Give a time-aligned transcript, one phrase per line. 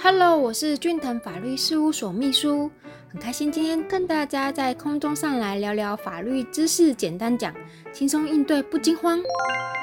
[0.00, 2.70] Hello，我是俊腾法律事务所秘书，
[3.10, 7.52] 很开心今天跟大家在空中上来聊聊法律知识，简单讲，
[7.92, 9.20] 轻松应对不惊慌。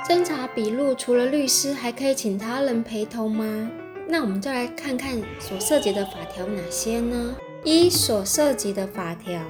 [0.07, 3.69] 侦查笔录除了律师，还可以请他人陪同吗？
[4.07, 7.35] 那我们就来看看所涉及的法条哪些呢？
[7.65, 9.41] 一所涉及的法条，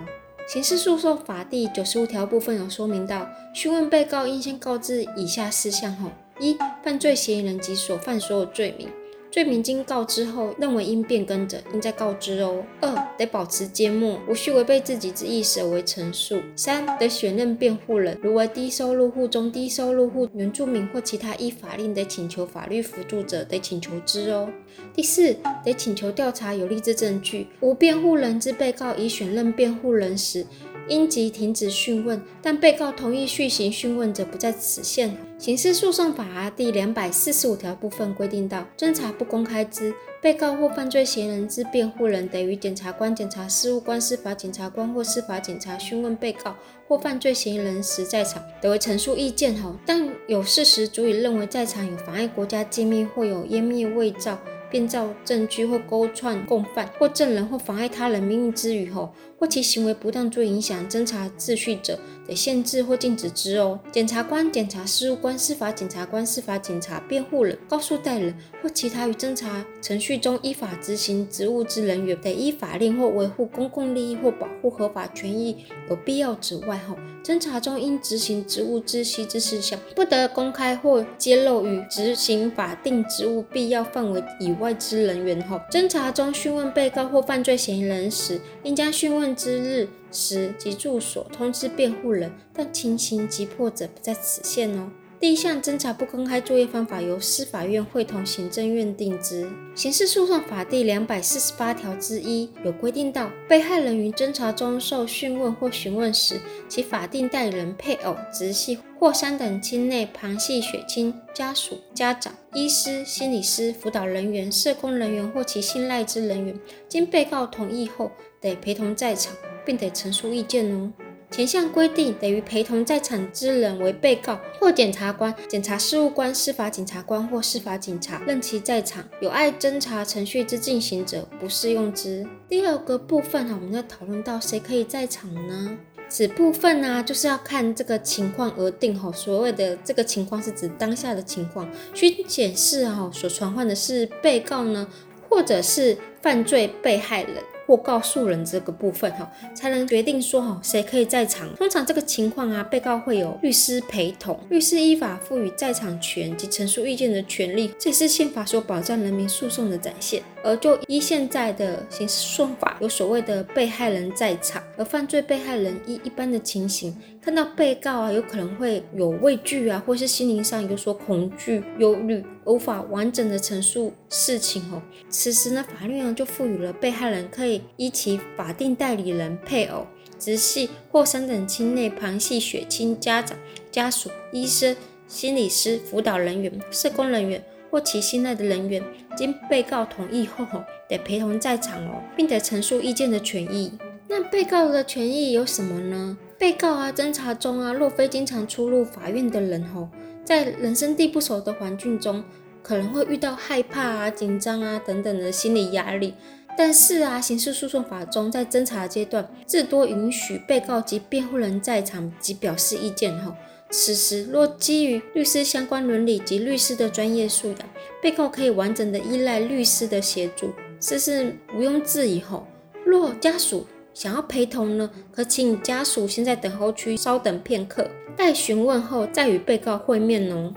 [0.47, 6.09] 刑事诉讼法第九十五条部分有说明到，讯问被告应先告知以下事项后：
[6.39, 8.89] 一、犯罪嫌疑人及所犯所有罪名。
[9.35, 12.63] 罪名经告知后，认为应变更者，应再告知哦。
[12.79, 16.41] 二得保持缄默，无需违背自己之意识而为陈述。
[16.55, 24.49] 三得选任辩护人，如为低收入户中低收入户、原住民或其他依法令得请求法律辅助者，得请求之哦。
[24.93, 27.47] 第四得请求调查有利之证据。
[27.59, 30.45] 无辩护人之被告已选任辩护人时，
[30.87, 35.15] 应即停止讯问，但被告同意续行讯问者，不在此限。
[35.37, 46.55] 刑事诉讼法第两百四十五条部分规定到，侦查不公开之被告或犯罪嫌疑人之辩护人，得于检察官、检察事务官、司法检察官或司法警察讯问被告
[46.87, 54.39] 或犯罪嫌疑人时在场，得为陈述意见后，但有事实足以认为在场有妨碍国家机密或有湮灭伪造。
[54.69, 63.79] 编造证据或勾串共犯或证人或妨碍他人名誉之余后，或其行为不当作影响侦查秩序者，得限制或禁止之哦。
[63.91, 84.75] 检察官、检察事务官、司法检察官、司法警察、辩护人、告诉代理人或其他于侦查程序中依法执行职务之人员，得依法令或维护公共利益或保护合法权益有必要之外后，侦查中应执行职务知悉之事项，不得公开或揭露与执行法定职务必要范围以外。
[84.75, 94.91] 资人员后，侦查中讯问被告或犯罪嫌疑人时，应将讯问之日时及住所通知辩护人，但情形急迫者不在此限哦。
[95.25, 99.49] 第一项侦查不公开作业方法由司法院会同行政院定之。
[99.73, 106.39] 刑事诉讼法第两百四十八条之一有规定到，被害人于侦查中受讯问或询问时，
[106.69, 116.55] 其法定代理人、配偶、直系或三等亲内旁系血亲家属、家长、医师、心理师、辅导人员、社工人员或其信赖之人员，
[116.87, 119.33] 经被告同意后，得陪同在场，
[119.65, 120.91] 并得陈述意见哦。
[121.35, 132.25] 前项规定等于陪同在场之人为被告或检察官、检察事务官、司法检察官或司法警察，任其在场有碍侦查程序之进行者，不适用之。
[132.47, 135.77] 第二个部分哈，我们要讨论到谁可以在场呢？
[136.07, 139.11] 此部分呢，就是要看这个情况而定哈。
[139.11, 144.87] 所谓的这个情况是指当下的情况，需显示哈所传唤的是被告呢，
[145.27, 147.43] 或者是犯罪被害人。
[147.65, 151.53] 或告诉人这个部分哈，才能决定说哈谁可以在场。
[151.55, 160.21] 通常这个情况啊，被告会有律师陪同，律师依法赋予在场权及陈述意见的权利，这是宪法所保障人民诉讼的展现。
[160.43, 166.95] 而就依现在的刑事诉讼法，有所谓的被害人在场，而犯罪被害人依一般的情形，
[167.25, 174.79] 看到被告啊，有可能会有畏惧啊，或是心灵上有所恐惧、忧虑，无法完整的陈述事情哦。
[175.09, 179.87] 此时呢，法律呢就赋予了被害人可以依其法定代理人、配偶、
[180.19, 183.35] 直系或三等亲内旁系血亲、家长、
[183.71, 187.43] 家属、医生、心理师、辅导人员、社工人员。
[187.71, 188.81] 或其信赖的人员，
[189.17, 190.45] 经被告同意后，
[190.87, 193.73] 得陪同在场哦，并得陈述意见的权益。
[194.07, 196.17] 那被告的权益有什么呢？
[196.37, 199.89] 被告啊，侦查中啊，若非经常出入法院的人吼，
[200.23, 202.23] 在人生地不熟的环境中，
[202.61, 206.13] 可能会遇到害怕啊、紧张啊等等的心理压力。
[206.57, 213.33] 但是啊，刑事诉讼法中在侦查阶段，至多允许被告及辩护人在场及表示意见吼。
[213.69, 217.57] 此时，若基于律师相关伦理及律师的专业素养，
[218.01, 222.21] 被告可以完整的依赖律师的协助，这是毋庸置疑。
[222.21, 222.47] 吼，
[222.85, 230.53] 若家属想要陪同呢，可请家属先在等候区稍等片刻，待询问后再与被告会面哦。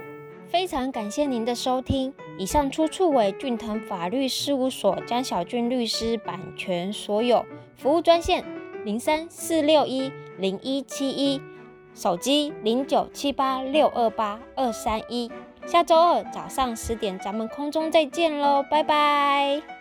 [0.49, 7.45] 非常感谢您的收听，以上出处为俊腾法律事务所江小俊律师版权所有，
[7.77, 8.43] 服务专线
[8.83, 11.41] 零三四六一零一七一。
[11.95, 15.31] 手机零九七八六二八二三一，
[15.65, 19.78] 下周二早上十点，咱们空中再见喽，拜拜。